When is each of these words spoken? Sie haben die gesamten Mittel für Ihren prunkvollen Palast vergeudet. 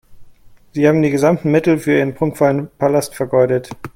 Sie 0.71 0.87
haben 0.87 1.03
die 1.03 1.11
gesamten 1.11 1.51
Mittel 1.51 1.77
für 1.77 1.95
Ihren 1.99 2.15
prunkvollen 2.15 2.71
Palast 2.79 3.13
vergeudet. 3.13 3.69